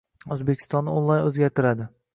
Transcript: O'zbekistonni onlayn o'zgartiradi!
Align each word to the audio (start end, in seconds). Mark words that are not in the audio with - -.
O'zbekistonni 0.35 0.95
onlayn 1.01 1.29
o'zgartiradi! 1.31 1.91